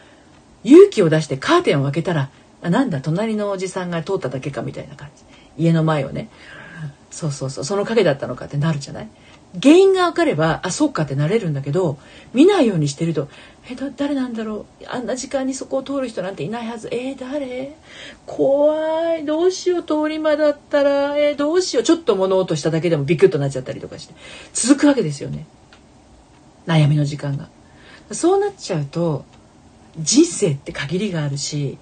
[0.64, 2.30] 勇気を出してカーテンを開けたら
[2.62, 5.24] あなんだ隣のおじさんが通っただけかみたいな感じ。
[5.64, 6.28] 家の前をね。
[7.10, 7.64] そうそうそう。
[7.64, 9.08] その影だったのかってなるじゃない？
[9.60, 11.98] 原因が分かればあそうかってなれるんだけど
[12.32, 13.28] 見ないようにしてると
[13.68, 14.84] 「えっ誰なんだろう？
[14.86, 16.88] あんな時間にそこを通る人なんていないはず。
[16.90, 17.76] えー、誰？
[18.24, 19.26] 怖い。
[19.26, 19.82] どうしよう。
[19.82, 21.18] 通り魔だったら。
[21.18, 21.84] えー、どうしよう。
[21.84, 24.14] ちょっと物音しただけでもビクッとなっちゃったりとかして。
[24.54, 25.44] 続くわけですよね。
[26.66, 27.48] 悩みの時間が。
[28.10, 29.24] そうなっちゃうと
[29.98, 31.78] 人生って限りがあるし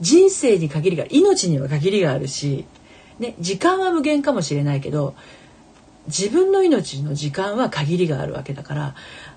[0.00, 2.64] 人生に限りが命には限りがあるし、
[3.18, 5.14] ね、時間は無限かもしれないけど
[6.06, 8.94] 自分の命の時間は限りがあるわけだから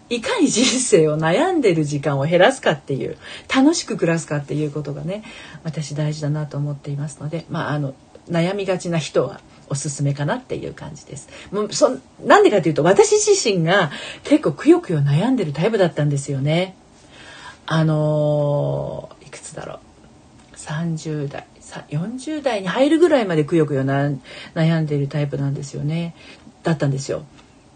[0.09, 3.17] いかに人生を悩んでる時間を減らすかっていう
[3.53, 5.23] 楽しく暮らすかっていうことがね
[5.63, 7.93] 私大事だなと思っていますので、まあ、あの
[8.29, 11.29] 悩みがちな人はおすすめかなっていう感じです。
[11.51, 13.91] もうそなんでかというと私自身が
[14.23, 16.75] 結構くよくよ悩んでるタイプだったんですよね。
[17.65, 19.79] あのー、いくつだろ
[20.53, 21.45] う30代
[21.89, 26.15] 40代に入るぐらいまでくよくよ悩んでいるタイプなんですよね。
[26.63, 27.23] だったんですよ。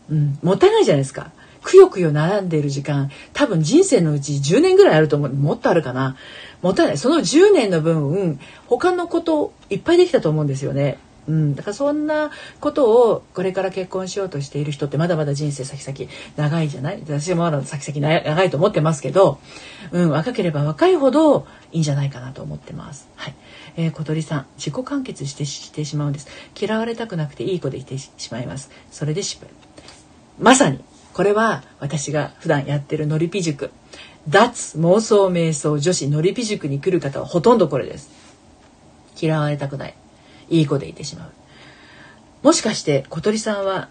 [0.09, 1.31] うん、もったいないじゃないですか。
[1.61, 6.15] くよくよ悩んでいる時間多分人生のうち10年ぐらいあると思うもっとあるかな
[6.61, 17.01] もったいないその10年の分他のこといっぱいできたと思うんですよねうん、だからそんなことをこれから結婚しようとしている人ってまだまだ人生先々長いじゃない？
[17.07, 19.39] 私もまだ先々長いと思ってますけど、
[19.91, 23.07] うん、若ければ若いほどいいんじゃないかなと思ってます。
[23.15, 23.35] はい。
[23.77, 26.27] えー、小鳥さん自己完結してしてしまうんです。
[26.59, 28.71] 嫌われたくなくていい子でいてしまいます。
[28.91, 29.53] それで失敗。
[30.39, 33.71] まさにこれは私が普段やってるのりぴ塾。
[34.27, 38.09] 脱妄想瞑想女子のりぴ塾に来る方はほとんどこれです。
[39.19, 39.95] 嫌われたくない。
[40.51, 41.31] いい子でいてしまう。
[42.43, 43.89] もしかして小鳥さんは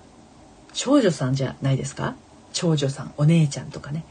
[0.73, 2.15] 長女さんじゃないですか？
[2.53, 4.05] 長女さんお姉ちゃんとかね。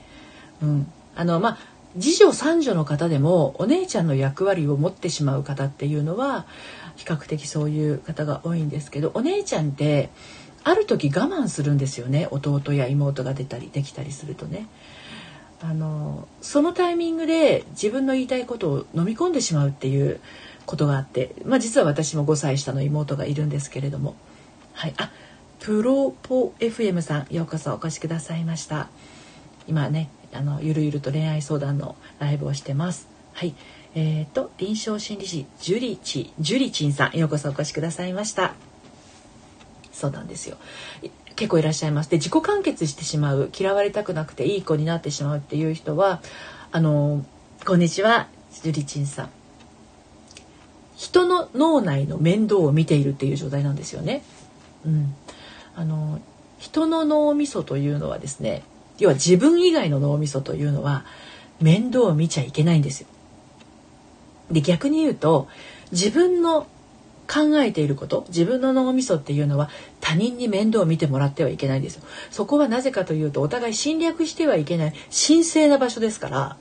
[0.62, 0.92] うん。
[1.16, 1.58] あのまあ
[1.98, 6.46] 次女三女の方でもお姉ちゃんの役割を持ってしまう方っていうのは
[6.96, 10.10] 比較的そういう方が多いんですけどお姉ちゃんって
[10.64, 12.28] ある時我慢するんですよね。
[12.32, 14.68] 弟や妹が出たりできたりするとね。
[15.62, 20.22] あのそのタイミングで自分の言いたいことを飲み込んでしまうっていう
[20.70, 24.16] ことがあって、まあ、実は私も5歳下の妹がいるんですけれども。
[24.74, 24.94] はい。
[24.98, 25.10] あ
[25.60, 28.88] プロポ FM さんようこそお越しくださいました。
[29.68, 33.08] 今ねあのゆるゆると恋愛相談のライブをしてます。
[33.34, 33.56] はい。
[33.96, 38.54] えーと、臨床心理士ジュリチジュリチンさんようこそお越しくださいました。
[39.92, 40.58] そうなんですよ。
[41.36, 42.12] 結構いらっしゃいます。
[42.12, 46.22] で自己完結してしまう嫌われたくなくていい子になってしまうっていう人は
[46.72, 47.26] あの
[47.66, 48.28] こんにちは
[48.62, 49.39] ジュリチンさん。
[51.00, 54.22] 人の脳内の面倒を見ているっていう状態なんですよね。
[54.86, 55.16] うん、
[55.74, 56.20] あの
[56.58, 58.64] 人の脳みそというのはですね
[58.98, 61.06] 要は自分以外の脳みそというのは
[61.62, 63.08] 面倒を見ちゃいけないんですよ。
[64.52, 65.48] で逆に言うと
[65.94, 66.68] 自分の
[67.32, 69.70] 考えていること自分の脳みそっていうのは
[70.02, 72.04] 他人に面倒を見てもらってはいけないんですよ。
[72.30, 74.94] そこはなぜかというとお互い侵略してはいけない
[75.28, 76.58] 神聖な場所ですから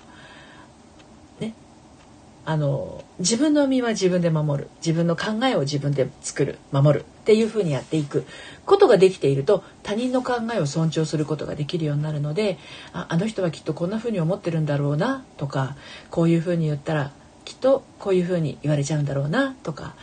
[2.50, 4.70] あの自分の身は自分で守る。
[4.76, 6.58] 自分の考えを自分で作る。
[6.72, 7.04] 守る。
[7.04, 8.24] っていうふうにやっていく。
[8.64, 12.56] ことができていると他人の考えを尊重することができるようになるので
[12.94, 15.76] ああの人はきっとこんなふうに思ってるんだろうなとか
[16.10, 17.12] こういうふうに言ったら
[17.44, 19.94] きっとこういうふうに言われちゃうんだろうなとか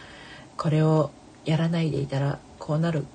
[0.56, 1.10] これを
[1.46, 3.06] やらないでいたらこうなる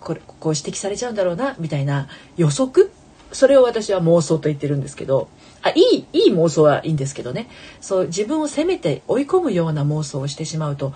[0.00, 2.90] これこう指摘されちゃうんだろうなみたいな予測？
[3.32, 5.28] それを私は妄想と言ってるんですけど
[5.62, 7.48] あいいいい妄想はいいんですけどね。
[7.80, 10.94] そう自分を責めて追い込むような妄想をしてしまうと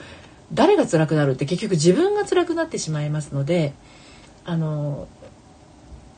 [0.53, 3.73] 誰が辛くなるって結局自分が辛くなってしまいますので
[4.45, 5.09] あの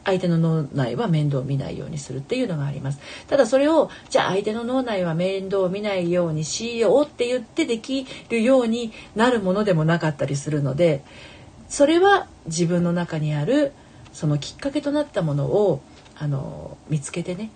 [0.04, 2.98] 相手の脳内は面倒を見ないようにするっていうのがあります。
[3.26, 11.02] ただそれをじゃあ相手の脳内は面倒を見ないようにしようって言ってできるようになるものでもなかったりするので
[11.68, 13.72] それは自分の中にある
[14.12, 15.80] そのきっかけとなったものを
[16.16, 17.50] あの見つけてね、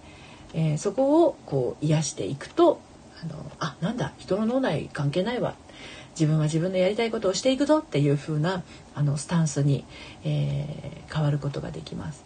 [0.55, 2.81] えー、そこをこう癒していくと
[3.23, 5.55] あのあなんだ人の脳内関係ないわ
[6.19, 9.85] 自分は自分のやりたいことをしていくぞっていう風なあなスタンスに、
[10.25, 12.25] えー、変わることができます。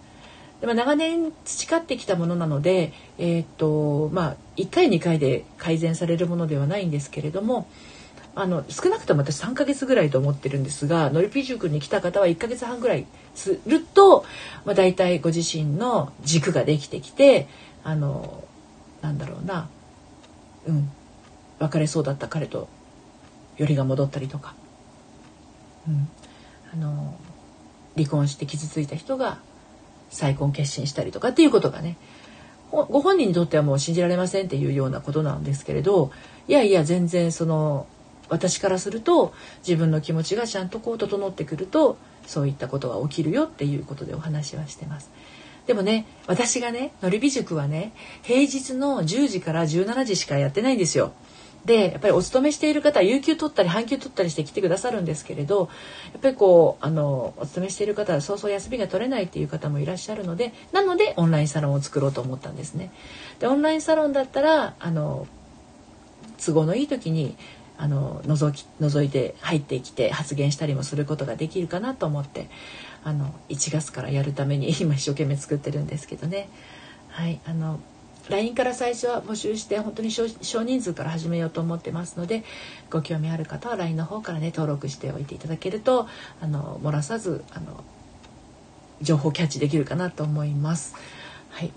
[0.62, 7.66] でも長年培ってきたものなので、えー、っとまあ、1回2回で改善されるものではないんですけれども
[8.34, 14.24] あの少なくとも私3ヶ月ぐらいと思ってるんですがのりぴ塾に来た方は1ヶ月半ぐらいすると、
[14.64, 17.48] まあ、大体ご自身の軸ができてきて
[17.84, 18.44] あの
[19.00, 19.68] なんだろうな、
[20.66, 20.90] うん、
[21.58, 22.68] 別れそうだった彼と
[23.56, 24.54] よりが戻ったりとか、
[25.88, 26.08] うん、
[26.72, 27.16] あの
[27.96, 29.38] 離婚して傷ついた人が
[30.10, 31.96] 再婚決心したりとかっていうことがね
[32.70, 36.10] ご本人にとってはもう信じられませんっていうようなことなんですけれど
[36.48, 37.86] いやいや全然その
[38.28, 45.10] 私からすると自分の気持ちがちゃんとこう整ってくるとそういったことが起きるよっていうことでお話はしてます。
[45.66, 47.92] でもね私がねのりび塾はね
[48.22, 51.12] 平日の10時から17時しかやってないんですよ。
[51.64, 55.68] でやっぱりお勤めしている方は有給取ったり半休取ったりして来てくださるんですけれど
[56.12, 62.90] やっぱりこうあのお勤めしている方はそうそう休みが取れないっていう方もいらっしゃるのでなのでオンラインサロンを作ろうと思ったんですね。
[63.38, 65.28] でオンラインサロンだったらあの
[66.44, 67.36] 都合のいい時に
[67.78, 72.48] あの覗き覗いて入ってきて発言したりもすることができるかなと思って
[73.04, 76.48] あの1月からやるために 今一生懸命作ってるんですけどね。
[77.08, 77.80] はいあの
[78.28, 80.28] LINE から最初は募集して本当に少
[80.62, 82.44] 人数から始めようと思ってますので
[82.88, 86.06] ご興味ある方は LINE の方からね登録しておいていただけると
[86.40, 87.82] あの漏らさずあの
[89.00, 90.94] 情報キャッチできるかなと思います。
[91.50, 91.72] はい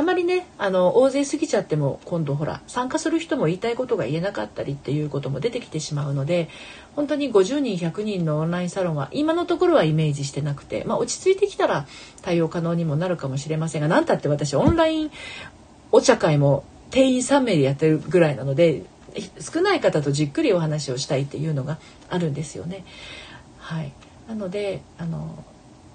[0.00, 6.48] あまりねあの大勢過ぎちゃっても今度ほら参加する人も言いたいことが言えなかったりっていうことも出てきてしまうので
[6.96, 11.86] 本当に50人100人のオンラインサロンは今のところはイメージしてなくて、まあ、落ち着いてきたら
[12.22, 15.10] 対応可能にもなるかもしれませんが何たって私オンライン
[15.92, 18.84] お茶会も定員3名でやってるぐらいなので
[19.38, 21.78] 少ない方とじっくりお話をしたいっていうのが
[22.08, 22.86] あるんですよね。
[23.58, 23.92] はい、
[24.30, 25.44] なのであの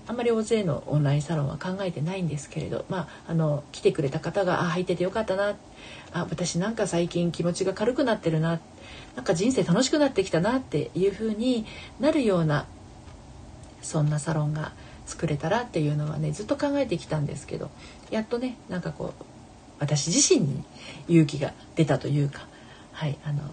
[0.07, 5.55] あんまり大勢のオンラインサロンは考えてないんですけれど、まあ、あの来てくれた方が「あ入っててよかったな」
[6.13, 8.59] あ「私なんか最近気持ちが軽くなってるな」
[9.15, 11.65] なんか人生楽しくなってきたなっていう風に
[11.99, 12.65] なるような
[13.81, 14.73] そんなサロンが
[15.05, 17.69] 作れたらっていうのはねずっと考えてきたんですけど
[18.11, 19.23] やっとねなんかこう
[19.79, 20.63] 私自身に
[21.07, 22.47] 勇気が出たというか
[22.91, 23.43] はいあの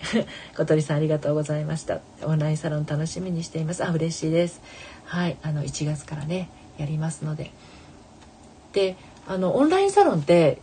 [0.56, 2.00] 小鳥さんありがとうございました。
[2.22, 3.84] オンラインサロン楽しみにしています。
[3.84, 4.60] あ嬉しいです。
[5.04, 6.48] はいあの1月からね
[6.78, 7.50] やりますので。
[8.72, 8.96] で
[9.26, 10.58] あのオンラインサロンって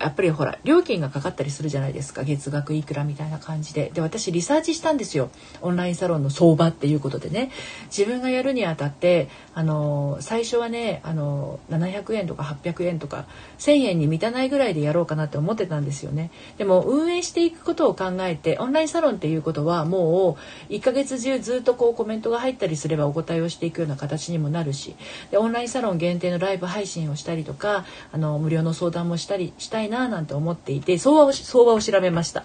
[0.00, 2.24] やっぱりほら料金がかかったりするじゃないですか。
[2.24, 3.90] 月額いくらみたいな感じで。
[3.92, 5.30] で私リサーチしたんですよ。
[5.60, 7.50] オンラインサロンの相場っていうことでね。
[7.96, 13.26] 自分がやるにあたってあの最初はねあの700円とか800円とか
[13.58, 16.30] 1,000円に満たないぐらいでやろうかなって思ってたんですよね。
[16.56, 20.38] でも運営していくことを考えてオンラインサロンっていうことはも
[20.70, 24.96] う1ヶ月中ずっとこうコメントが入ったりすればお答えをしていくような形にもなるし。
[25.30, 32.44] でオンラインサロン限定のライブ配信をしたりとかあの無料の相談もしたりしたいななんて思っていて相場を相場を調べました、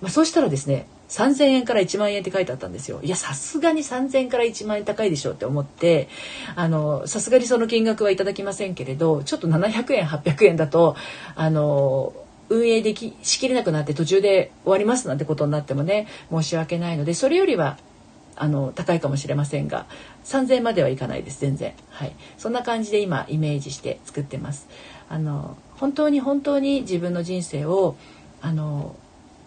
[0.00, 3.00] まあ、そうしたらですね3000円から1万円って書いてあったんですよ。
[3.02, 6.08] いやさすがに3000円から1万円高いでしょって思って
[6.56, 10.96] あのさすがにその金額はいただきませんけれどちょっと700円800円だと
[11.36, 12.12] あの
[12.48, 17.78] 運営できしきれなくなって途中で終わりますなんてことになってもね申し訳ないのでそれよりは
[18.36, 19.86] あの高いかもしれませんが
[20.24, 21.72] 3000円まではいかないです全然。
[21.88, 22.14] はい。
[22.36, 24.68] そんな感じで今イメージして作ってます。
[25.08, 27.96] あの本当に本当に自分の人生を
[28.40, 28.96] あの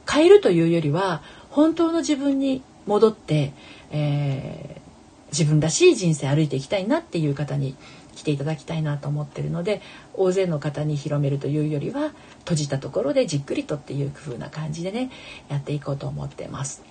[0.10, 3.53] 変えるというよりは本当の自分に戻って、
[3.91, 7.76] えー、自分らしい人生歩いていきたいなっていう方に
[8.16, 9.82] 来ていただきたいなと思ってるので
[10.14, 15.10] 大勢の方に広めるというよりは閉じたところでじっくりとっていう風な感じでね
[15.47, 16.84] やっていこうと思ってます。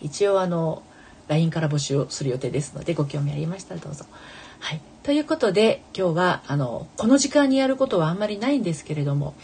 [0.00, 0.82] 一応あの
[1.28, 4.06] LINE から募集をする予定ですのでご興味ありましたらどうぞ。
[4.62, 9.34] はい、ということで今日はあのこの時間にやることはあんまりないんですけれども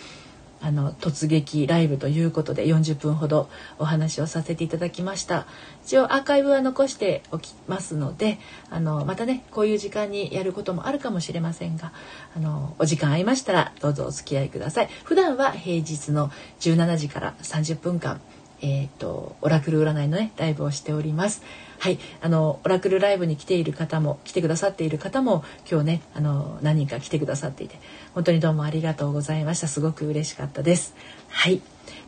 [0.60, 3.48] あの突撃ライブということで40分ほど
[3.80, 5.46] お話をさせていただきました。
[5.84, 8.38] 一応アーカイブは残しておきますので
[8.70, 11.92] あのまたねこういう時間にやることもあるかもしれませんが
[12.36, 14.88] あのお時間合いましたらどうぞお付き合いください。
[15.02, 18.20] 普段は平日の17時から30分間
[18.60, 21.42] えっ、ー、とオラクル占いのねライブをしております。
[21.78, 27.78] はいあのオラクルライブに来ている方も来てくださっている方も今日ねあの何人か来てくださっていて
[28.14, 29.68] 本当にどうもありがとうございました。
[29.68, 30.94] すごく嬉しかったです。
[31.28, 31.60] はい。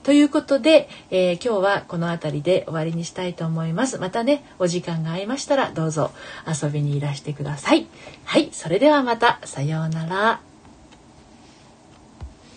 [0.02, 3.98] ということで、えー、今日はこの辺りで終わりにしたいと思います。
[3.98, 6.10] またねお時間が合いましたらどうぞ
[6.46, 7.86] 遊びにいらしてください。
[8.24, 9.40] はいそれではまた。
[9.44, 10.49] さようなら。